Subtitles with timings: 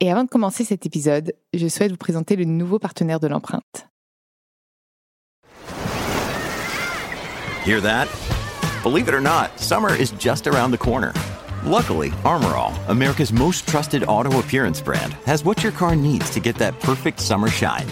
[0.00, 3.88] Et avant de commencer cet épisode, je souhaite vous présenter le nouveau partenaire de l'empreinte.
[7.64, 8.06] Hear that?
[8.84, 11.12] Believe it or not, summer is just around the corner.
[11.64, 16.54] Luckily, Armorall, America's most trusted auto appearance brand, has what your car needs to get
[16.58, 17.86] that perfect summer shine.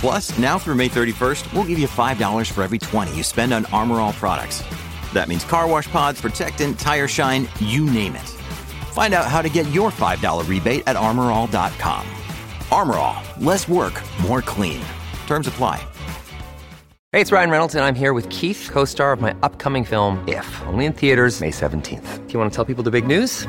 [0.00, 3.64] Plus, now through May 31st, we'll give you $5 for every 20 you spend on
[3.66, 4.64] Armorall products.
[5.12, 8.43] That means car wash pods, protectant, tire shine, you name it.
[8.94, 12.04] Find out how to get your $5 rebate at armorall.com.
[12.70, 14.80] Armorall, less work, more clean.
[15.26, 15.86] Terms apply.
[17.10, 20.22] Hey, it's Ryan Reynolds, and I'm here with Keith, co star of my upcoming film,
[20.28, 22.26] If, only in theaters, May 17th.
[22.26, 23.48] Do you want to tell people the big news?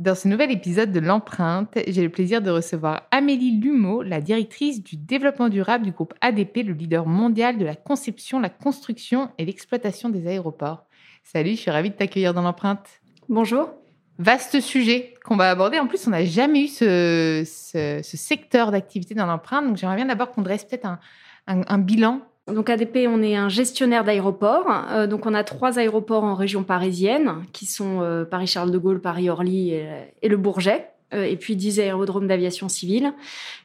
[0.00, 4.82] Dans ce nouvel épisode de l'empreinte, j'ai le plaisir de recevoir Amélie Lumeau, la directrice
[4.82, 9.44] du développement durable du groupe ADP, le leader mondial de la conception, la construction et
[9.44, 10.86] l'exploitation des aéroports.
[11.22, 12.88] Salut, je suis ravie de t'accueillir dans l'empreinte.
[13.28, 13.74] Bonjour.
[14.18, 15.78] Vaste sujet qu'on va aborder.
[15.78, 19.66] En plus, on n'a jamais eu ce, secteur d'activité dans l'empreinte.
[19.66, 20.88] Donc, j'aimerais bien d'abord qu'on dresse peut-être
[21.46, 22.22] un bilan
[22.54, 24.66] donc ADP, on est un gestionnaire d'aéroports.
[24.90, 29.00] Euh, donc on a trois aéroports en région parisienne, qui sont euh, Paris-Charles de Gaulle,
[29.00, 30.86] Paris-Orly et, le Bourget.
[31.12, 33.12] Euh, et puis 10 aérodromes d'aviation civile.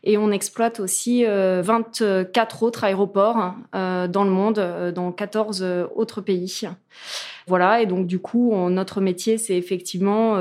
[0.03, 5.63] Et on exploite aussi 24 autres aéroports dans le monde, dans 14
[5.95, 6.61] autres pays.
[7.47, 10.39] Voilà, et donc du coup, notre métier, c'est effectivement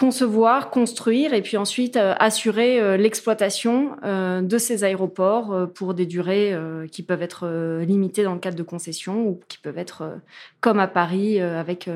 [0.00, 6.06] concevoir, construire et puis ensuite euh, assurer euh, l'exploitation euh, de ces aéroports pour des
[6.06, 6.56] durées
[6.90, 7.46] qui peuvent être
[7.86, 10.18] limitées dans le cadre de concessions ou qui peuvent être
[10.60, 11.88] comme à Paris avec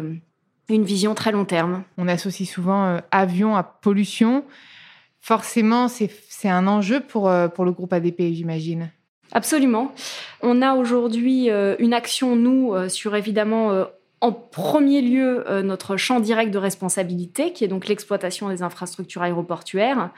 [0.69, 1.85] une vision très long terme.
[1.97, 4.45] On associe souvent avion à pollution.
[5.21, 6.11] Forcément, c'est
[6.49, 8.91] un enjeu pour, pour le groupe ADP, j'imagine.
[9.33, 9.93] Absolument.
[10.43, 11.49] On a aujourd'hui
[11.79, 13.87] une action, nous, sur évidemment
[14.25, 19.21] en premier lieu euh, notre champ direct de responsabilité, qui est donc l'exploitation des infrastructures
[19.21, 20.13] aéroportuaires.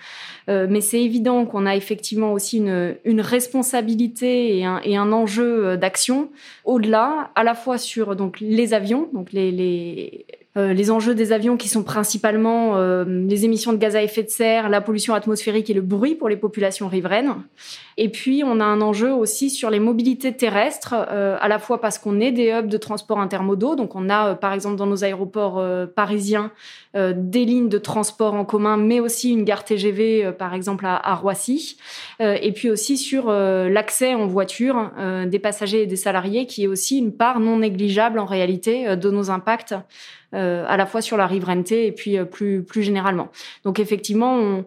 [0.48, 6.30] Euh, mais c'est évident qu'on a effectivement aussi une, responsabilité et un, enjeu euh, d'action
[6.64, 10.24] au-delà, à la fois sur donc les avions, donc les
[10.56, 14.22] euh, les enjeux des avions qui sont principalement euh, les émissions de gaz à effet
[14.22, 17.34] de serre, la pollution atmosphérique et le bruit pour les populations riveraines.
[17.98, 21.80] Et puis, on a un enjeu aussi sur les mobilités terrestres, euh, à la fois
[21.80, 25.04] parce qu'on est des hubs de transport intermodaux, donc on a par exemple dans nos
[25.04, 25.62] aéroports
[25.94, 26.50] parisiens
[26.94, 31.14] des lignes de transport en commun, mais aussi une gare TGV par exemple à, à
[31.14, 31.76] Roissy,
[32.20, 34.90] et puis aussi sur l'accès en voiture
[35.26, 39.10] des passagers et des salariés, qui est aussi une part non négligeable en réalité de
[39.10, 39.74] nos impacts
[40.25, 43.30] euh, à la fois sur la riverainté et puis euh, plus, plus généralement.
[43.64, 44.64] Donc effectivement, on,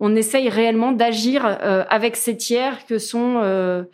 [0.00, 3.84] on essaye réellement d'agir euh, avec ces tiers que sont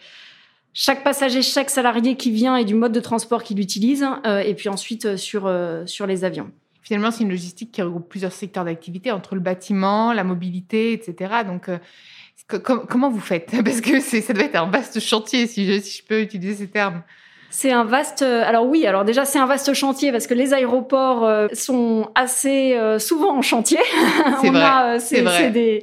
[0.72, 4.06] chaque passager, chaque salarié qui vient et du mode de transport qu'il utilise,
[4.44, 5.52] et puis ensuite sur,
[5.84, 6.52] sur les avions.
[6.80, 11.42] Finalement, c'est une logistique qui regroupe plusieurs secteurs d'activité, entre le bâtiment, la mobilité, etc.
[11.44, 11.68] Donc,
[12.58, 13.50] comment vous faites?
[13.64, 16.68] Parce que ça doit être un vaste chantier, si je, si je peux utiliser ces
[16.68, 17.02] termes.
[17.52, 18.22] C'est un vaste.
[18.22, 22.08] Euh, alors oui, alors déjà c'est un vaste chantier parce que les aéroports euh, sont
[22.14, 23.80] assez euh, souvent en chantier.
[24.40, 24.98] C'est vrai.
[25.00, 25.50] C'est.
[25.50, 25.82] Des,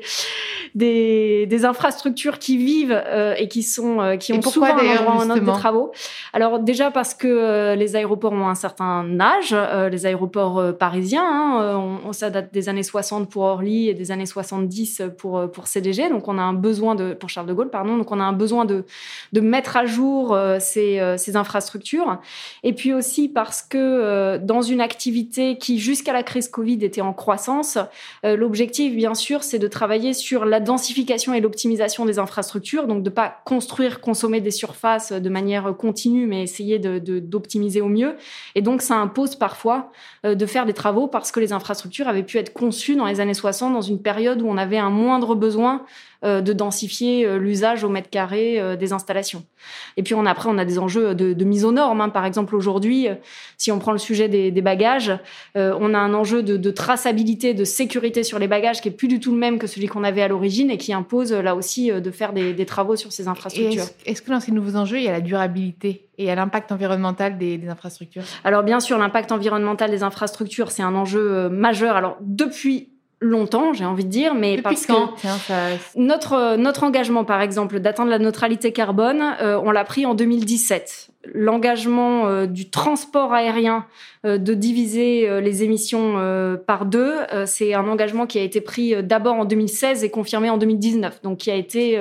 [0.75, 3.01] des, des, infrastructures qui vivent
[3.37, 5.91] et qui sont qui ont souvent un endroit un autre de travaux.
[6.33, 9.55] Alors déjà parce que les aéroports ont un certain âge.
[9.91, 14.25] les aéroports parisiens, hein, on, ça date des années 60 pour Orly et des années
[14.25, 16.09] 70 pour pour CDG.
[16.09, 17.97] Donc on a un besoin de pour Charles de Gaulle, pardon.
[17.97, 18.85] Donc on a un besoin de
[19.33, 22.19] de mettre à jour ces ces infrastructures infrastructures.
[22.63, 27.01] Et puis aussi parce que euh, dans une activité qui, jusqu'à la crise Covid, était
[27.01, 27.77] en croissance,
[28.25, 32.87] euh, l'objectif, bien sûr, c'est de travailler sur la densification et l'optimisation des infrastructures.
[32.87, 37.89] Donc, de pas construire, consommer des surfaces de manière continue, mais essayer d'optimiser de, au
[37.89, 38.15] mieux.
[38.55, 39.91] Et donc, ça impose parfois
[40.25, 43.19] euh, de faire des travaux parce que les infrastructures avaient pu être conçues dans les
[43.19, 45.83] années 60 dans une période où on avait un moindre besoin
[46.16, 49.43] euh, de densifier euh, l'usage au mètre carré euh, des installations.
[49.97, 52.01] Et puis on, après, on a des enjeux de, de mise aux normes.
[52.01, 52.09] Hein.
[52.09, 53.07] Par exemple, aujourd'hui,
[53.57, 55.11] si on prend le sujet des, des bagages,
[55.55, 59.07] on a un enjeu de, de, traçabilité, de sécurité sur les bagages qui est plus
[59.07, 61.91] du tout le même que celui qu'on avait à l'origine et qui impose là aussi
[61.91, 63.85] de faire des, des travaux sur ces infrastructures.
[64.05, 67.37] Est-ce que dans ces nouveaux enjeux, il y a la durabilité et à l'impact environnemental
[67.37, 68.23] des, des, infrastructures?
[68.43, 71.95] Alors bien sûr, l'impact environnemental des infrastructures, c'est un enjeu majeur.
[71.95, 75.55] Alors depuis longtemps, j'ai envie de dire, mais Depuis parce quand que Tiens, ça...
[75.95, 81.09] notre notre engagement, par exemple, d'atteindre la neutralité carbone, euh, on l'a pris en 2017.
[81.33, 83.85] L'engagement euh, du transport aérien
[84.25, 87.15] euh, de diviser euh, les émissions euh, par deux,
[87.45, 91.39] c'est un engagement qui a été pris d'abord en 2016 et confirmé en 2019, donc
[91.39, 91.99] qui a été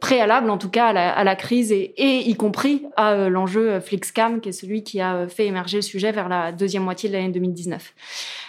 [0.00, 3.80] préalable en tout cas à la, à la crise et, et, y compris à l'enjeu
[3.80, 7.14] Flixcam, qui est celui qui a fait émerger le sujet vers la deuxième moitié de
[7.14, 7.94] l'année 2019.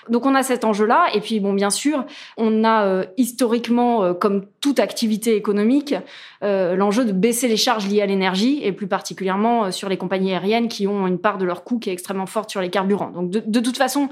[0.09, 2.05] Donc on a cet enjeu-là, et puis bon, bien sûr,
[2.37, 5.95] on a euh, historiquement, euh, comme toute activité économique,
[6.43, 10.33] euh, l'enjeu de baisser les charges liées à l'énergie, et plus particulièrement sur les compagnies
[10.33, 13.11] aériennes qui ont une part de leur coût qui est extrêmement forte sur les carburants.
[13.11, 14.09] Donc de, de toute façon,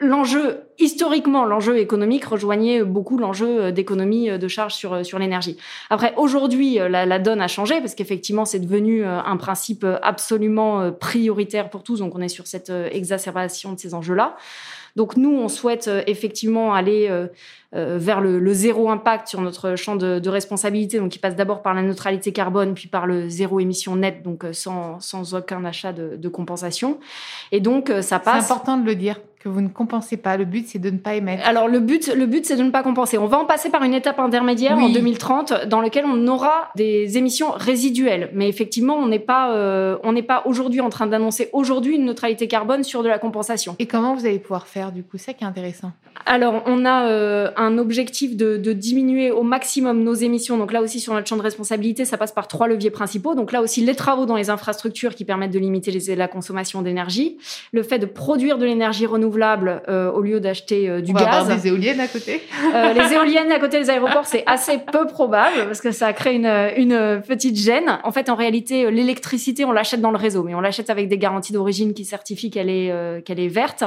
[0.00, 5.56] l'enjeu, historiquement, l'enjeu économique rejoignait beaucoup l'enjeu d'économie de charges sur, sur l'énergie.
[5.90, 11.70] Après, aujourd'hui, la, la, donne a changé parce qu'effectivement, c'est devenu un principe absolument prioritaire
[11.70, 11.98] pour tous.
[11.98, 14.36] Donc, on est sur cette exacerbation de ces enjeux-là.
[14.96, 17.28] Donc nous, on souhaite effectivement aller euh,
[17.98, 21.62] vers le, le, zéro impact sur notre champ de, de responsabilité, donc qui passe d'abord
[21.62, 25.92] par la neutralité carbone, puis par le zéro émission net, donc sans, sans aucun achat
[25.92, 26.98] de, de compensation.
[27.52, 28.46] Et donc ça passe.
[28.46, 30.36] C'est important de le dire que vous ne compensez pas.
[30.36, 31.46] Le but, c'est de ne pas émettre.
[31.46, 33.18] Alors le but, le but, c'est de ne pas compenser.
[33.18, 34.84] On va en passer par une étape intermédiaire oui.
[34.84, 38.30] en 2030, dans laquelle on aura des émissions résiduelles.
[38.34, 42.04] Mais effectivement, on n'est pas, euh, on n'est pas aujourd'hui en train d'annoncer aujourd'hui une
[42.04, 43.76] neutralité carbone sur de la compensation.
[43.78, 45.18] Et comment vous allez pouvoir faire du coup?
[45.18, 45.92] Ça qui est intéressant.
[46.26, 50.58] Alors on a euh, un objectif de, de, diminuer au maximum nos émissions.
[50.58, 53.34] Donc là aussi sur notre champ de responsabilité, ça passe par trois leviers principaux.
[53.34, 56.82] Donc là aussi les travaux dans les infrastructures qui permettent de limiter les, la consommation
[56.82, 57.38] d'énergie,
[57.72, 61.24] le fait de produire de l'énergie renouvelable euh, au lieu d'acheter euh, du On gaz.
[61.24, 62.42] va avoir des éoliennes à côté.
[62.74, 66.34] Euh, les éoliennes à côté des aéroports, c'est assez peu probable parce que ça crée
[66.34, 67.98] une, une petite gêne.
[68.04, 71.18] En fait, en réalité, l'électricité, on l'achète dans le réseau, mais on l'achète avec des
[71.18, 73.84] garanties d'origine qui certifient qu'elle est qu'elle est verte.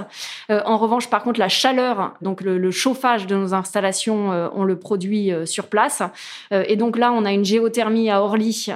[0.49, 4.77] en revanche, par contre, la chaleur, donc le, le chauffage de nos installations, on le
[4.77, 6.03] produit sur place.
[6.51, 8.67] et donc là, on a une géothermie à Orly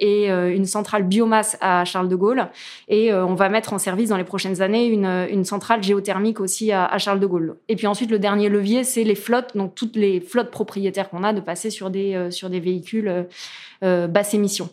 [0.00, 2.48] et une centrale biomasse à Charles de Gaulle.
[2.88, 6.40] Et on va mettre en service dans les prochaines années une, une centrale géothermique thermique
[6.40, 7.54] aussi à, à, Charles de Gaulle.
[7.68, 11.22] Et puis ensuite, le dernier levier, c'est les flottes, donc toutes les flottes propriétaires qu'on
[11.22, 13.26] a, de passer sur des, euh, sur des véhicules
[13.84, 14.68] euh, basse émission.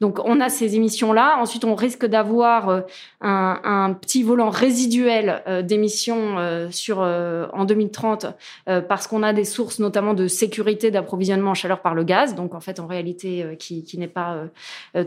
[0.00, 1.36] Donc on a ces émissions-là.
[1.38, 2.80] Ensuite, on risque d'avoir euh,
[3.20, 8.26] un, petit volant résiduel euh, d'émissions euh, sur en 2030
[8.88, 12.34] parce qu'on a des sources notamment de sécurité d'approvisionnement en chaleur par le gaz.
[12.34, 14.44] Donc en fait, en réalité, qui, n'est pas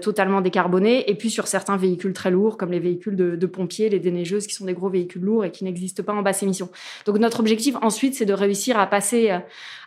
[0.01, 1.09] totalement décarboné.
[1.09, 4.53] Et puis sur certains véhicules très lourds, comme les véhicules de, pompiers, les déneigeuses, qui
[4.53, 6.69] sont des gros véhicules lourds et qui n'existent pas en basse émission.
[7.05, 9.31] Donc notre objectif ensuite, c'est de réussir à passer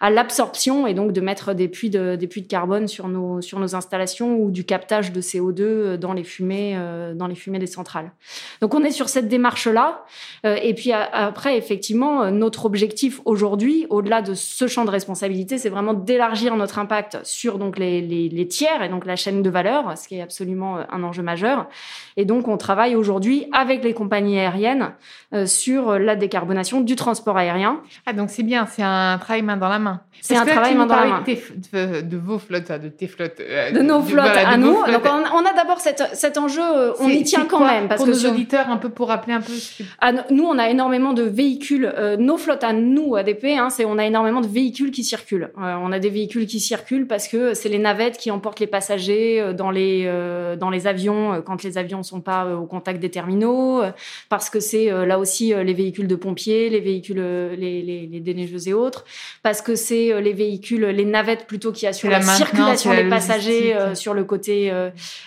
[0.01, 3.41] à l'absorption et donc de mettre des puits de, des puits de carbone sur nos
[3.41, 6.77] sur nos installations ou du captage de CO2 dans les fumées
[7.15, 8.13] dans les fumées des centrales.
[8.61, 10.05] Donc on est sur cette démarche-là.
[10.45, 15.69] Euh, et puis après, effectivement, notre objectif aujourd'hui, au-delà de ce champ de responsabilité, c'est
[15.69, 19.51] vraiment d'élargir notre impact sur donc les, les, les, tiers et donc la chaîne de
[19.51, 21.69] valeur, ce qui est absolument un enjeu majeur.
[22.17, 24.93] Et donc on travaille aujourd'hui avec les compagnies aériennes
[25.33, 27.81] euh, sur la décarbonation du transport aérien.
[28.07, 30.01] Ah donc c'est bien, c'est un travail main dans la main.
[30.21, 31.21] C'est un travail main dans la main.
[31.21, 31.43] De, tes,
[31.73, 33.41] de, de, vos flottes, de tes flottes.
[33.41, 34.77] Euh, de nos flottes voilà, à nous.
[34.93, 36.63] Donc on, on a d'abord cet enjeu,
[37.01, 39.09] on y tient quand quoi, même parce pour que nos sur, auditeurs, un peu pour
[39.09, 39.53] rappeler un peu.
[40.01, 41.93] Ah, nous, on a énormément de véhicules.
[41.97, 45.51] Euh, nos flottes à nous, ADP, hein, c'est on a énormément de véhicules qui circulent.
[45.59, 48.67] Euh, on a des véhicules qui circulent parce que c'est les navettes qui emportent les
[48.67, 52.67] passagers euh, dans les euh, dans les avions euh, quand les avions sont pas au
[52.67, 53.83] contact des terminaux.
[54.29, 57.21] parce que c'est là aussi les véhicules de pompiers, les véhicules,
[57.59, 59.05] les, les, les déneigeuses et autres.
[59.43, 63.77] Parce que c'est les véhicules, les navettes plutôt qui assurent la, la circulation des passagers
[63.95, 64.71] sur le côté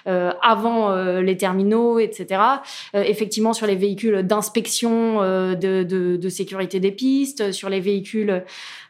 [0.06, 2.42] avant les terminaux, etc.
[2.94, 8.44] effectivement sur les véhicules d'inspection euh, de, de, de, sécurité des pistes, sur les véhicules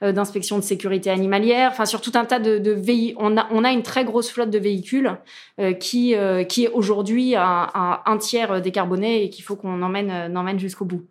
[0.03, 3.17] euh, d'inspection de sécurité animalière, enfin sur tout un tas de, de véhicules.
[3.19, 5.17] On a, on a une très grosse flotte de véhicules
[5.59, 9.81] euh, qui, euh, qui est aujourd'hui à, à, un tiers décarboné et qu'il faut qu'on
[9.81, 11.05] emmène, euh, emmène jusqu'au bout.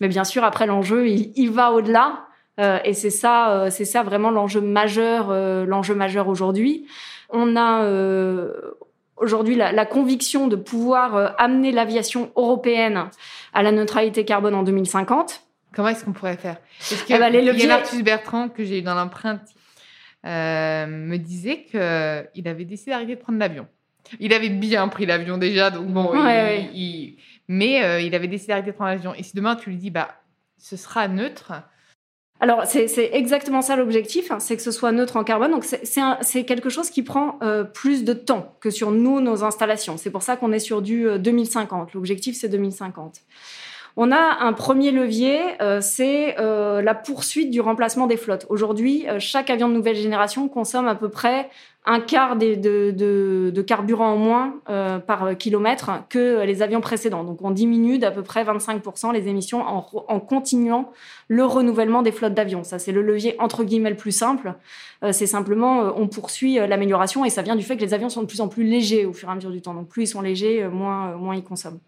[0.00, 2.26] Mais bien sûr, après l'enjeu, il, il va au-delà.
[2.84, 5.32] et c'est ça, c'est ça vraiment l'enjeu majeur,
[5.64, 6.84] l'enjeu majeur aujourd'hui.
[7.30, 7.82] On a
[9.20, 13.04] aujourd'hui la, la, conviction de pouvoir euh, amener l'aviation européenne
[13.52, 15.42] à la neutralité carbone en 2050.
[15.72, 16.56] Comment est-ce qu'on pourrait faire?
[16.80, 17.68] Est-ce que eh ben, les leviers...
[17.68, 19.42] Marcus Bertrand que j'ai eu dans l'empreinte
[20.24, 23.66] me disait qu'il avait décidé d'arrêter de prendre l'avion.
[24.18, 26.12] Il avait bien pris l'avion déjà, donc bon,
[27.48, 29.14] mais il avait décidé d'arrêter de prendre l'avion.
[29.14, 30.08] Et si demain tu lui dis, bah,
[30.58, 31.52] ce sera neutre,
[32.42, 35.50] alors, c'est exactement ça l'objectif, hein, c'est que ce soit neutre en carbone.
[35.50, 39.98] Donc, c'est quelque chose qui prend euh, plus de temps que sur nous, nos installations.
[39.98, 41.88] C'est pour ça qu'on est sur du 2050.
[41.88, 43.20] Euh, l'objectif, c'est 2050.
[43.96, 48.46] On a un premier levier, euh, c'est euh, la poursuite du remplacement des flottes.
[48.48, 51.50] Aujourd'hui, euh, chaque avion de nouvelle génération consomme à peu près
[51.86, 54.54] un quart de, carburant en moins
[55.06, 57.24] par kilomètre que les avions précédents.
[57.24, 60.92] Donc on diminue d'à peu près 25% les émissions en, en, continuant
[61.28, 62.64] le renouvellement des flottes d'avions.
[62.64, 64.52] Ça, c'est le levier entre guillemets le plus simple.
[65.12, 68.26] c'est simplement, on poursuit l'amélioration et ça vient du fait que les avions sont de
[68.26, 69.72] plus en plus légers au fur et à mesure du temps.
[69.72, 71.80] Donc plus ils sont légers, moins, moins ils consomment.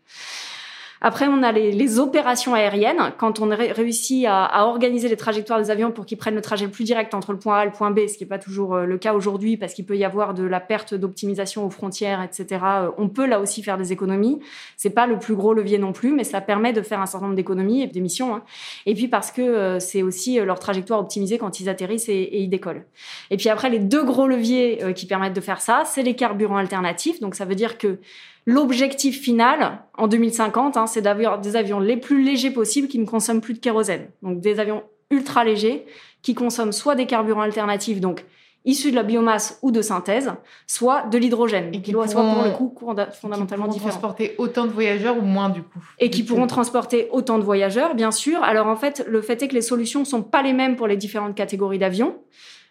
[1.05, 3.13] Après, on a les, opérations aériennes.
[3.19, 6.71] Quand on réussit à, organiser les trajectoires des avions pour qu'ils prennent le trajet le
[6.71, 8.77] plus direct entre le point A et le point B, ce qui n'est pas toujours
[8.77, 12.23] euh, le cas aujourd'hui parce qu'il peut y avoir de la perte d'optimisation aux frontières,
[12.23, 12.61] etc.
[12.65, 14.39] Euh, on peut là aussi faire des économies.
[14.77, 17.27] C'est pas le plus gros levier non plus, mais ça permet de faire un certain
[17.27, 18.37] nombre d'économies et d'émissions.
[18.37, 18.43] Hein.
[18.87, 22.43] Et puis parce que euh, c'est aussi leur trajectoire optimisée quand ils atterrissent et, et,
[22.43, 22.85] ils décollent.
[23.31, 26.59] Et puis après, les deux gros leviers qui permettent de faire ça, c'est les carburants
[26.59, 27.19] alternatifs.
[27.19, 27.99] Donc ça veut dire que
[28.47, 33.07] L'objectif final en 2050, hein, c'est d'avoir des avions les plus légers possibles qui ne
[33.07, 34.09] consomment plus de kérosène.
[34.23, 35.87] Donc des avions ultra légers
[36.23, 38.25] qui consomment soit des carburants alternatifs, donc
[38.65, 40.33] issus de la biomasse ou de synthèse,
[40.67, 42.75] soit de l'hydrogène, et qui doit soit pour le coup
[43.13, 43.91] fondamentalement différent.
[43.91, 47.95] transporter autant de voyageurs ou moins du coup Et qui pourront transporter autant de voyageurs,
[47.95, 48.43] bien sûr.
[48.43, 50.87] Alors en fait, le fait est que les solutions ne sont pas les mêmes pour
[50.87, 52.17] les différentes catégories d'avions.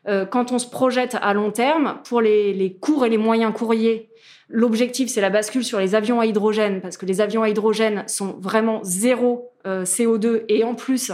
[0.07, 3.53] Euh, quand on se projette à long terme, pour les, les courts et les moyens
[3.53, 4.10] courriers,
[4.53, 8.03] L'objectif, c'est la bascule sur les avions à hydrogène, parce que les avions à hydrogène
[8.07, 11.13] sont vraiment zéro euh, CO2, et en plus,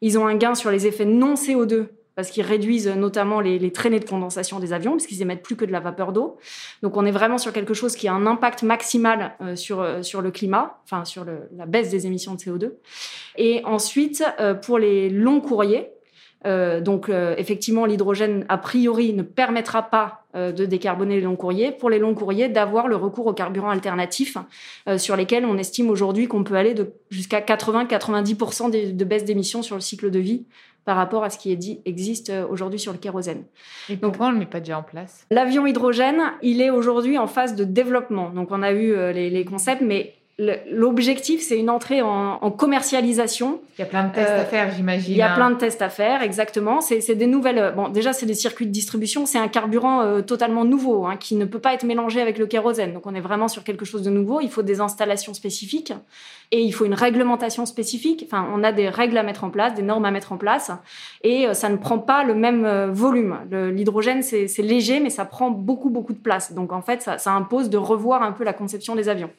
[0.00, 4.00] ils ont un gain sur les effets non CO2, parce qu'ils réduisent notamment les, traînées
[4.00, 6.38] de condensation des avions, puisqu'ils émettent plus que de la vapeur d'eau.
[6.82, 10.02] Donc on est vraiment sur quelque chose qui a un impact maximal euh, sur, euh,
[10.02, 12.72] sur le climat, enfin sur la baisse des émissions de CO2.
[13.36, 14.24] Et ensuite,
[14.62, 15.90] pour les longs courriers,
[16.46, 21.36] euh, donc euh, effectivement, l'hydrogène, a priori, ne permettra pas euh, de décarboner les longs
[21.36, 21.72] courriers.
[21.72, 24.36] Pour les longs courriers, d'avoir le recours aux carburants alternatifs,
[24.96, 26.74] sur lesquels on estime aujourd'hui qu'on peut aller
[27.10, 30.44] jusqu'à 80-90% de, baisse d'émissions sur le cycle de vie
[30.84, 33.44] par rapport à ce qui est dit, existe aujourd'hui sur le kérosène.
[33.88, 35.26] Et pourquoi on ne le met pas déjà en place?
[35.30, 38.30] L'avion hydrogène, il est aujourd'hui en phase de développement.
[38.30, 40.14] Donc on a eu les, les concepts, mais
[40.70, 43.60] L'objectif, c'est une entrée en, commercialisation.
[43.78, 45.12] Il y a plein de tests à euh, faire, j'imagine.
[45.12, 46.80] Il y a plein de tests à faire, exactement.
[46.80, 47.58] C'est des nouvelles.
[47.58, 49.24] Euh, bon, déjà, c'est des circuits de distribution.
[49.24, 52.46] C'est un carburant euh, totalement nouveau, hein, qui ne peut pas être mélangé avec le
[52.46, 52.92] kérosène.
[52.92, 54.40] Donc, on est vraiment sur quelque chose de nouveau.
[54.40, 55.92] Il faut des installations spécifiques
[56.50, 58.24] et il faut une réglementation spécifique.
[58.26, 60.70] Enfin, on a des règles à mettre en place, des normes à mettre en place,
[61.22, 63.38] et ça ne prend pas le même volume.
[63.50, 66.52] L'hydrogène, c'est léger, mais ça prend beaucoup, beaucoup de place.
[66.52, 69.30] Donc, en fait, ça, ça impose de revoir un peu la conception des avions.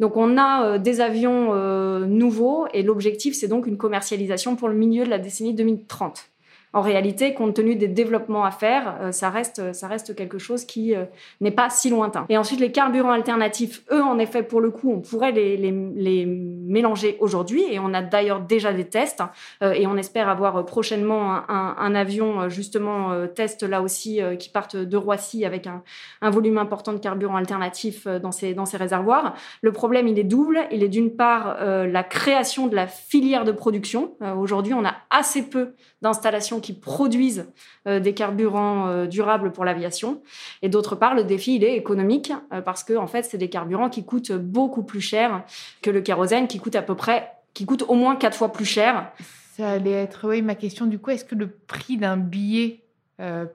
[0.00, 4.68] Donc on a euh, des avions euh, nouveaux et l'objectif c'est donc une commercialisation pour
[4.68, 6.30] le milieu de la décennie 2030
[6.72, 10.64] en réalité, compte tenu des développements à faire, euh, ça reste, ça reste quelque chose
[10.64, 11.04] qui euh,
[11.40, 12.26] n'est pas si lointain.
[12.28, 15.70] Et ensuite, les carburants alternatifs, eux, en effet, pour le coup, on pourrait les, les,
[15.70, 19.22] les mélanger aujourd'hui, et on a d'ailleurs déjà des tests,
[19.62, 24.96] euh, et on espère avoir prochainement un, avion, justement, test là aussi, qui parte de
[24.96, 25.82] Roissy avec un,
[26.30, 29.34] volume important de carburants alternatifs dans ces, dans ces réservoirs.
[29.62, 30.60] Le problème, il est double.
[30.72, 34.14] Il est d'une part la création de la filière de production.
[34.36, 37.46] aujourd'hui, on a assez peu d'installations qui produisent
[37.86, 40.20] euh, des carburants euh, durables pour l'aviation.
[40.62, 43.48] Et d'autre part, le défi, il est économique euh, parce que, en fait, c'est des
[43.48, 45.44] carburants qui coûtent beaucoup plus cher
[45.80, 48.64] que le kérosène, qui coûte à peu près, qui coûte au moins quatre fois plus
[48.64, 49.12] cher.
[49.56, 50.86] Ça allait être, oui, ma question.
[50.86, 52.82] Du coup, est-ce que le prix d'un billet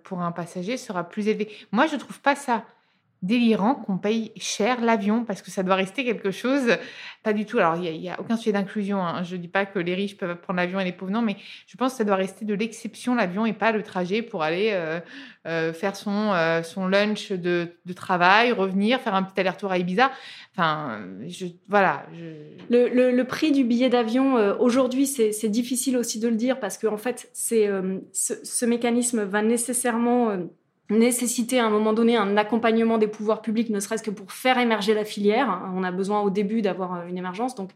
[0.03, 1.50] pour un passager sera plus élevé?
[1.72, 2.63] Moi, je trouve pas ça
[3.22, 6.78] délirant qu'on paye cher l'avion parce que ça doit rester quelque chose.
[7.24, 7.60] Pas du tout.
[7.60, 9.00] Alors, il n'y a, aucun sujet d'inclusion.
[9.00, 9.22] Hein.
[9.24, 11.38] Je ne dis pas que les riches peuvent prendre l'avion et les pauvres non, mais
[11.68, 14.70] je pense que ça doit rester de l'exception l'avion et pas le trajet pour aller
[14.72, 15.00] euh,
[15.46, 20.12] euh, faire son, euh, son lunch de, travail, revenir, faire un petit aller-retour à Ibiza.
[20.56, 21.00] Enfin,
[21.68, 22.06] voilà.
[22.70, 26.88] Le, le, prix du billet d'avion, aujourd'hui, c'est difficile aussi de le dire parce que,
[26.88, 30.38] en fait, ce, mécanisme va nécessairement
[30.91, 34.60] nécessiter à un moment donné un accompagnement des pouvoirs publics, ne serait-ce que pour faire
[34.60, 35.62] émerger la filière.
[35.75, 37.55] On a besoin au début d'avoir euh, une émergence.
[37.55, 37.71] Donc,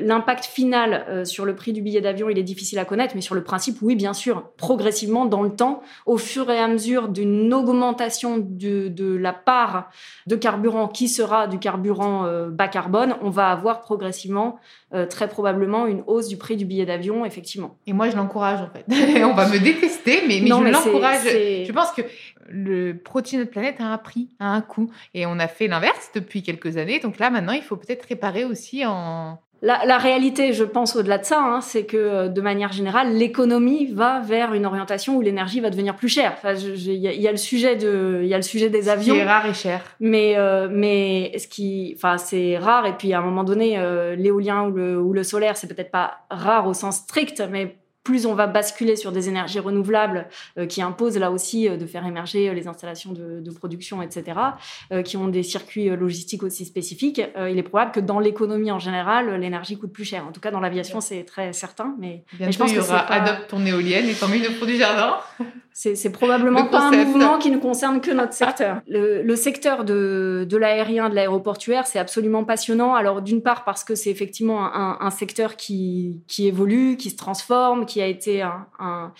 [0.00, 3.20] L'impact final euh, sur le prix du billet d'avion, il est difficile à connaître, mais
[3.20, 7.08] sur le principe, oui, bien sûr, progressivement dans le temps, au fur et à mesure
[7.08, 9.90] d'une augmentation de, de, la part
[10.26, 14.58] de carburant qui sera du carburant euh, bas carbone, on va avoir progressivement,
[14.94, 17.76] euh, très probablement, une hausse du prix du billet d'avion, effectivement.
[17.86, 18.84] Et moi, je l'encourage en fait.
[19.24, 21.24] on va me détester, mais, mais je l'encourage.
[21.24, 22.02] Je pense que
[22.48, 24.90] le protéger notre planète a un prix, a un coût.
[25.14, 26.98] Et on a fait l'inverse depuis quelques années.
[27.00, 29.38] Donc là, maintenant, il faut peut-être réparer aussi en...
[29.60, 33.86] La, réalité, je pense, au-delà de ça, hein, c'est que euh, de manière générale, l'économie
[33.86, 36.34] va vers une orientation où l'énergie va devenir plus chère.
[36.36, 39.14] Enfin, il y, a le sujet de, il y a le sujet des avions.
[39.14, 39.82] Qui est rare et cher.
[39.98, 42.86] Mais, euh, mais ce qui, enfin, c'est rare.
[42.86, 45.90] Et puis à un moment donné, euh, l'éolien ou le, ou le solaire, c'est peut-être
[45.90, 47.76] pas rare au sens strict, mais
[48.08, 51.84] plus on va basculer sur des énergies renouvelables euh, qui imposent là aussi euh, de
[51.84, 54.38] faire émerger euh, les installations de, production, etc.,
[55.04, 59.40] qui ont des circuits logistiques aussi spécifiques, il est probable que dans l'économie en général,
[59.40, 60.24] l'énergie coûte plus cher.
[60.28, 61.96] En tout cas, dans l'aviation, c'est très certain.
[61.98, 65.16] Mais, je pense il y aura adopte ton éolienne et ton mine de du jardin.
[65.80, 68.80] C'est probablement pas un mouvement qui ne concerne que notre secteur.
[68.88, 72.96] Le, secteur de, de l'aérien, de l'aéroportuaire, c'est absolument passionnant.
[72.96, 77.16] Alors d'une part parce que c'est effectivement un, un, secteur qui, qui évolue, qui se
[77.16, 79.12] transforme, qui a été un,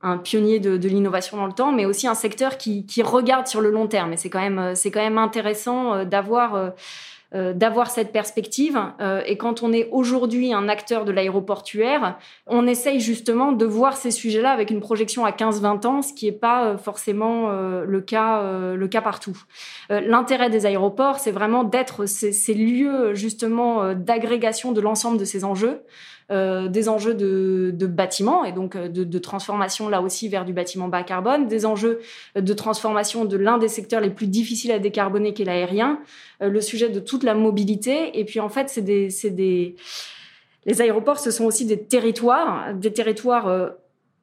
[0.00, 3.46] un, pionnier de, de l'innovation dans le temps, mais aussi un secteur qui, qui regarde
[3.46, 4.14] sur le long terme.
[4.14, 6.72] Et c'est quand même, c'est quand même intéressant euh, d'avoir
[7.32, 8.76] euh, d'avoir cette perspective.
[9.00, 12.18] Euh, et quand on est aujourd'hui un acteur de l'aéroportuaire,
[12.48, 16.26] on essaye justement de voir ces sujets-là avec une projection à 15-20 ans, ce qui
[16.26, 18.42] n'est pas euh, forcément le cas
[18.74, 19.40] le cas partout.
[19.90, 25.82] L'intérêt des aéroports, c'est vraiment d'être ces, lieux justement d'agrégation de l'ensemble de ces enjeux.
[26.30, 31.02] Des enjeux de, de bâtiment et donc de, transformation là aussi vers du bâtiment bas
[31.02, 31.98] carbone, des enjeux
[32.36, 35.98] de transformation de l'un des secteurs les plus difficiles à décarboner qui est l'aérien,
[36.40, 38.18] le sujet de la mobilité.
[38.18, 39.76] Et puis en fait c'est des, des
[40.66, 43.70] les aéroports, ce sont aussi des territoires, des territoires euh,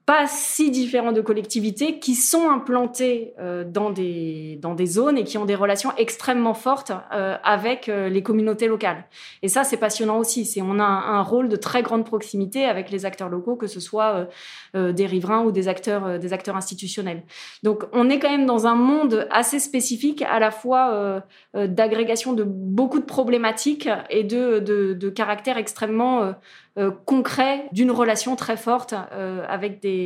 [0.08, 5.26] pas si différents de collectivités qui sont implantées euh, dans, des, dans des zones et
[5.26, 9.04] qui ont des relations extrêmement fortes euh, avec euh, les communautés locales.
[9.42, 10.46] Et ça, c'est passionnant aussi.
[10.46, 13.82] C'est on a un, rôle de très grande proximité avec les acteurs locaux, que ce
[13.82, 14.30] soit
[14.74, 17.24] des riverains ou des acteurs, des acteurs institutionnels.
[17.64, 22.43] Donc, on est quand même dans un monde assez spécifique, à la fois d'agrégation de
[22.43, 26.34] beaucoup de problématiques et de, de, de caractère extrêmement
[26.78, 29.97] euh, concret d'une relation très forte euh, avec des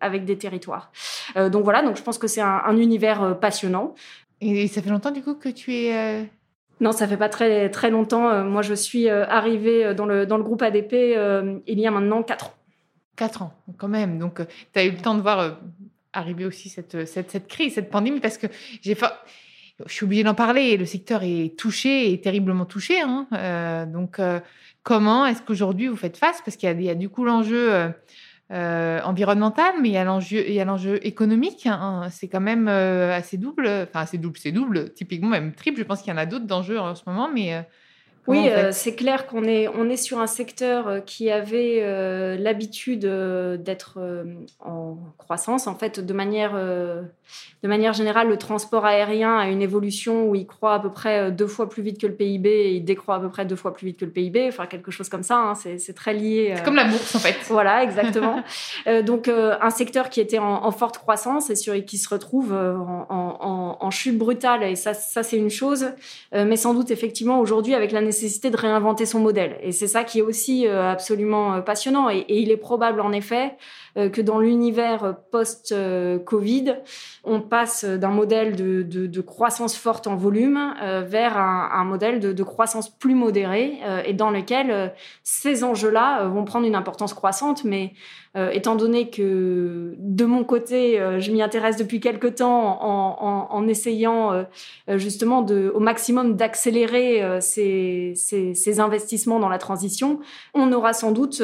[0.00, 0.90] avec des territoires.
[1.36, 3.94] Euh, donc voilà, donc je pense que c'est un, univers passionnant.
[4.40, 6.28] Et ça fait longtemps du coup que tu es
[6.80, 8.44] non, ça fait pas très très longtemps.
[8.44, 10.92] moi, je suis arrivée dans le dans le groupe ADP
[11.66, 12.54] il y a maintenant quatre ans.
[13.14, 14.18] Quatre ans, quand même.
[14.18, 14.40] Donc,
[14.72, 15.60] tu as eu le temps de voir
[16.12, 18.48] arriver aussi cette, cette, cette, crise, cette pandémie, parce que
[18.82, 18.96] j'ai
[19.86, 20.76] je suis obligée d'en parler.
[20.76, 23.00] Le secteur est touché, et terriblement touché.
[23.00, 23.86] Hein.
[23.86, 24.18] donc,
[24.84, 26.42] Comment est-ce qu'aujourd'hui vous faites face?
[26.44, 27.90] Parce qu'il y, a du coup l'enjeu
[28.52, 31.66] euh, euh, environnemental, mais il y a l'enjeu, il y a l'enjeu économique.
[31.66, 32.08] Hein.
[32.10, 33.66] C'est quand même euh, assez double.
[33.66, 35.78] Enfin, assez double, c'est double, typiquement même triple.
[35.78, 37.66] Je pense qu'il y en a d'autres d'enjeux en ce moment, mais
[38.26, 42.36] oui, euh, c'est clair qu'on est, on est sur un secteur euh, qui avait euh,
[42.38, 43.98] l'habitude d'être
[44.60, 45.66] en croissance.
[45.66, 50.46] En fait, de manière, de manière générale, le transport aérien a une évolution où il
[50.46, 53.20] croît à peu près deux fois plus vite que le PIB et il décroît à
[53.20, 54.48] peu près deux fois plus vite que le PIB.
[54.48, 55.36] Enfin, quelque chose comme ça.
[55.36, 55.54] Hein.
[55.54, 56.54] c'est très lié.
[56.56, 57.36] C'est comme la bourse, en fait.
[57.48, 58.42] Voilà, exactement.
[59.04, 63.76] donc, un secteur qui était en, forte croissance et sur, qui se retrouve en, en,
[63.80, 64.62] en, chute brutale.
[64.62, 65.86] Et ça, ça c'est une chose.
[66.32, 68.00] mais sans doute, effectivement, aujourd'hui, avec la
[68.50, 69.58] de réinventer son modèle.
[69.62, 72.10] Et c'est ça qui est aussi euh, absolument euh, passionnant.
[72.10, 73.56] Et, il est probable, en effet,
[73.94, 76.76] que dans l'univers post-Covid,
[77.22, 80.74] on passe d'un modèle de, de, croissance forte en volume
[81.06, 86.44] vers un, un modèle de, de, croissance plus modérée et dans lequel ces enjeux-là vont
[86.44, 87.92] prendre une importance croissante, mais
[88.36, 93.16] euh, étant donné que de mon côté, euh, je m'y intéresse depuis quelque temps en,
[93.20, 94.42] en, en essayant euh,
[94.98, 100.18] justement de, au maximum d'accélérer ces, ces, ces, investissements dans la transition,
[100.52, 101.42] on aura sans doute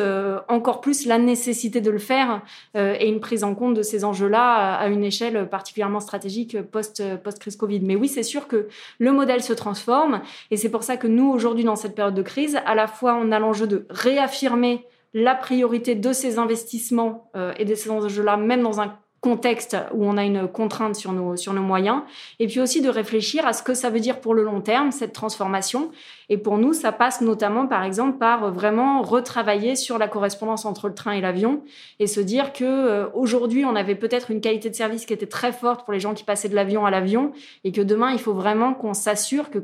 [0.49, 2.40] encore plus la nécessité de le faire
[2.75, 7.57] et une prise en compte de ces enjeux-là à une échelle particulièrement stratégique post, post-crise
[7.57, 7.81] Covid.
[7.81, 11.31] Mais oui, c'est sûr que le modèle se transforme et c'est pour ça que nous,
[11.31, 15.35] aujourd'hui, dans cette période de crise, à la fois, on a l'enjeu de réaffirmer la
[15.35, 20.17] priorité de ces investissements euh, et de ces enjeux-là, même dans un contexte où on
[20.17, 22.03] a une contrainte sur nos, sur nos moyens,
[22.39, 24.93] et puis aussi de réfléchir à ce que ça veut dire pour le long terme,
[24.93, 25.91] cette transformation.
[26.31, 30.89] Et pour nous, ça passe notamment, par exemple, par vraiment retravailler sur la correspondance entre
[30.89, 31.63] le train et l'avion,
[31.99, 35.27] et se dire que euh, aujourd'hui, on avait peut-être une qualité de service qui était
[35.27, 37.33] très forte pour les gens qui passaient de l'avion à l'avion,
[37.65, 39.59] et que demain, il faut vraiment qu'on s'assure que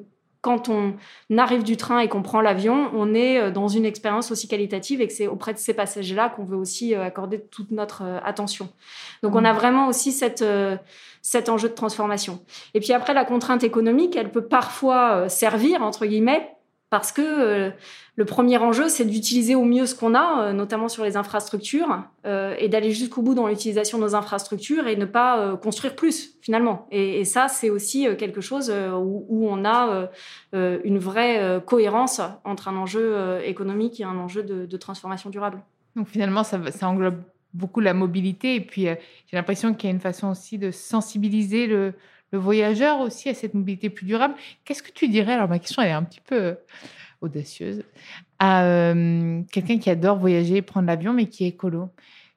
[0.47, 0.95] quand on
[1.37, 5.09] arrive du train et qu'on prend l'avion, on est dans une expérience aussi qualitative et
[5.09, 8.69] que c'est auprès de ces passagers-là qu'on veut aussi accorder toute notre attention.
[9.25, 9.57] Donc on a mmh.
[9.57, 10.45] vraiment aussi cette
[11.21, 12.39] cet enjeu de transformation.
[12.75, 16.56] Et puis après, la contrainte économique, elle peut parfois servir, entre guillemets,
[16.89, 17.71] parce que euh,
[18.15, 22.05] le premier enjeu, c'est d'utiliser au mieux ce qu'on a, euh, notamment sur les infrastructures,
[22.25, 26.37] euh, et d'aller jusqu'au bout dans l'utilisation de nos infrastructures et ne pas construire plus,
[26.41, 26.87] finalement.
[26.93, 30.09] Et, ça, c'est aussi quelque chose où, on a
[30.53, 35.63] une vraie cohérence entre un enjeu économique et un enjeu de, transformation durable.
[35.97, 37.23] Donc finalement, ça, englobe
[37.53, 41.67] beaucoup la mobilité, et puis j'ai l'impression qu'il y a une façon aussi de sensibiliser
[41.67, 41.95] le,
[42.33, 44.35] le voyageur aussi à cette mobilité plus durable.
[44.65, 46.55] Qu'est-ce que tu dirais, alors ma question est un petit peu euh,
[47.21, 47.83] audacieuse,
[48.39, 51.89] à euh, quelqu'un qui adore voyager, prendre l'avion, mais qui est écolo,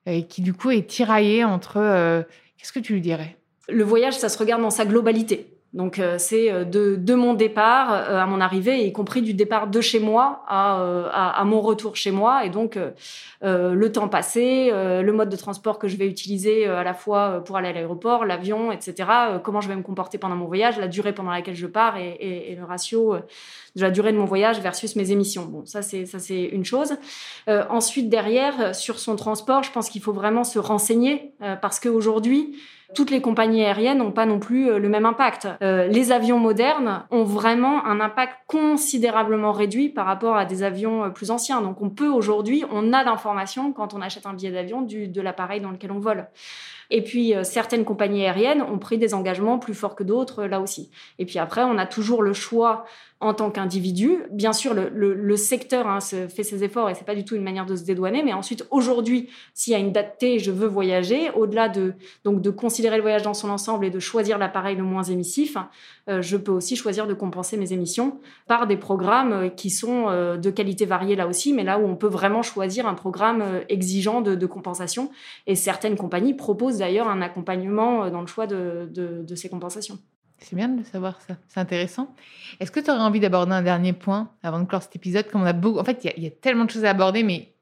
[0.06, 1.78] et qui du coup est tiraillé entre...
[1.78, 2.24] Euh,
[2.58, 3.38] qu'est-ce que tu lui dirais?
[3.68, 5.59] Le voyage, ça se regarde dans sa globalité.
[5.74, 9.68] Donc euh, c'est euh, de, mon départ euh, à mon arrivée, y compris du départ
[9.68, 12.78] de chez moi à, mon retour chez moi, et donc
[13.42, 17.58] le temps passé, le mode de transport que je vais utiliser à la fois pour
[17.58, 19.10] aller à l'aéroport, l'avion, etc.
[19.44, 22.10] comment je vais me comporter pendant mon voyage, la durée pendant laquelle je pars et,
[22.20, 23.16] et, et le ratio
[23.76, 25.46] de la durée de mon voyage versus mes émissions.
[25.46, 26.96] Bon, ça c'est ça c'est une chose.
[27.48, 32.56] ensuite derrière sur son transport, je pense qu'il faut vraiment se renseigner parce qu'aujourd'hui
[32.96, 35.48] toutes les compagnies aériennes n'ont pas non plus euh, le même impact.
[35.62, 41.06] Euh, les avions modernes ont vraiment un impact considérablement réduit par rapport à des avions
[41.06, 41.62] euh, plus anciens.
[41.62, 45.62] Donc on peut aujourd'hui, on a l'information quand on achète un billet d'avion de l'appareil
[45.62, 46.28] dans lequel on vole.
[46.92, 50.90] Et puis, certaines compagnies aériennes ont pris des engagements plus forts que d'autres, là aussi.
[51.20, 52.86] Et puis après, on a toujours le choix
[53.22, 54.20] en tant qu'individu.
[54.32, 57.26] Bien sûr, le, le, le secteur hein, se fait ses efforts et c'est pas du
[57.26, 58.24] tout une manière de se dédouaner.
[58.24, 62.42] Mais ensuite, aujourd'hui, s'il y a une date T, je veux voyager, au-delà de donc
[62.42, 65.58] de considérer le voyage dans son ensemble et de choisir l'appareil le moins émissif,
[66.08, 70.06] euh, je peux aussi choisir de compenser mes émissions par des programmes euh, qui sont
[70.08, 73.44] euh, de qualité variée là aussi, mais là où on peut vraiment choisir un programme
[73.68, 75.12] exigeant de, de compensation.
[75.46, 80.00] Et certaines compagnies proposent d'ailleurs un accompagnement dans le choix de, de, de ces compensations.
[80.42, 81.36] C'est bien de savoir ça.
[81.48, 82.14] C'est intéressant.
[82.60, 85.28] Est-ce que tu aurais envie d'aborder un dernier point avant de clore cet épisode?
[85.30, 85.80] Comme on a beaucoup...
[85.80, 87.54] En fait, il y, a tellement de choses à aborder, mais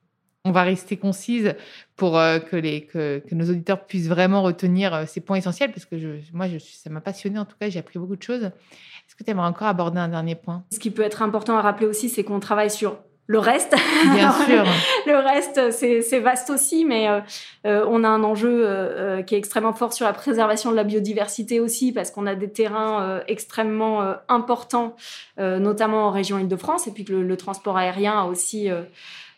[0.46, 1.56] on va rester concise
[1.96, 5.86] pour euh, que, les, que, nos auditeurs puissent vraiment retenir euh, ces points essentiels parce
[5.86, 8.44] que je, moi, je, ça m'a passionné en tout cas, j'ai appris beaucoup de choses.
[8.44, 10.64] Est-ce que tu aimerais encore aborder un dernier point?
[10.72, 13.76] Ce qui peut être important à rappeler aussi, c'est qu'on travaille sur le reste.
[14.14, 14.64] Bien sûr.
[15.06, 17.20] le reste, c'est vaste aussi, mais euh,
[17.66, 20.86] euh, on a un enjeu euh, qui est extrêmement fort sur la préservation de la
[20.86, 24.96] biodiversité aussi, parce qu'on a des terrains extrêmement importants,
[25.38, 28.82] notamment en région Île-de-France, et puis que le, transport aérien a aussi euh,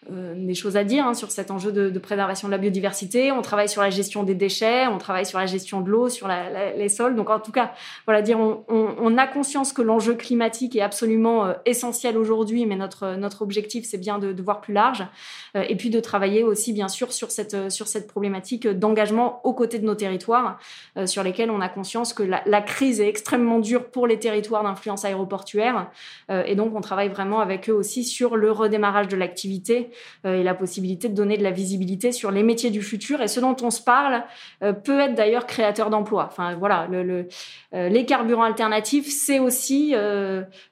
[0.10, 3.32] des choses à dire hein, sur cet enjeu de, de, préservation de la biodiversité.
[3.32, 6.28] On travaille sur la gestion des déchets, on travaille sur la gestion de l'eau, sur
[6.28, 7.16] la, les sols.
[7.16, 7.74] Donc en tout cas,
[8.06, 12.66] voilà, dire on, on, on a conscience que l'enjeu climatique est absolument euh, essentiel aujourd'hui,
[12.66, 15.06] mais notre notre objectif c'est bien de, de, voir plus large
[15.56, 19.54] euh, et puis de travailler aussi bien sûr sur cette sur cette problématique d'engagement aux
[19.54, 20.60] côtés de nos territoires,
[21.06, 24.64] sur lesquels on a conscience que la, la, crise est extrêmement dure pour les territoires
[24.64, 25.90] d'influence aéroportuaire
[26.30, 29.86] et donc on travaille vraiment avec eux aussi sur le redémarrage de l'activité euh,
[30.26, 33.22] et la possibilité de donner de la visibilité sur les métiers du futur.
[33.22, 34.24] Et ce dont on se parle
[34.64, 36.28] euh, peut être d'ailleurs créateur d'emplois.
[36.30, 37.28] Enfin voilà, le,
[37.74, 39.96] euh, les carburants alternatifs, c'est aussi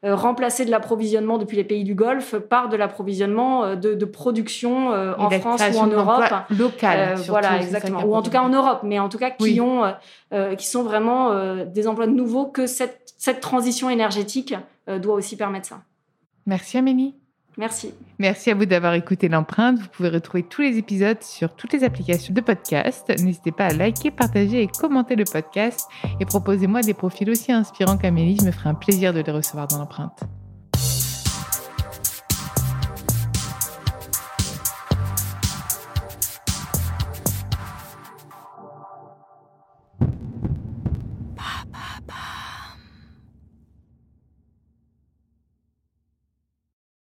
[0.04, 5.30] remplacer de l'approvisionnement depuis les pays du Golfe par de l'approvisionnement de, de, production en
[5.30, 6.24] France ou en Europe.
[6.50, 7.16] Local.
[7.28, 8.04] voilà, exactement.
[8.04, 9.84] Ou en tout cas en Europe, mais en tout cas qui ont,
[10.58, 14.56] qui sont vraiment des emplois nouveaux que cette, cette transition énergétique
[14.88, 15.82] doit aussi permettre ça.
[16.46, 17.16] Merci Amélie.
[17.58, 17.93] Merci.
[18.20, 19.80] Merci à vous d'avoir écouté l'empreinte.
[19.80, 23.10] Vous pouvez retrouver tous les épisodes sur toutes les applications de podcast.
[23.10, 25.89] N'hésitez pas à liker, partager et commenter le podcast.
[26.20, 28.38] Et proposez-moi des profils aussi inspirants qu'Amélie.
[28.39, 30.24] Je me ferai un plaisir de les recevoir dans l'empreinte.